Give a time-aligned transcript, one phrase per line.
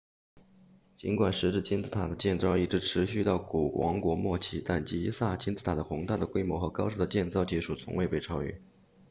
[0.97, 8.59] 尽管石制金字塔的建造一直持续到古王国末期但吉萨金字塔的宏大的规模和高超的建造技术从未被超越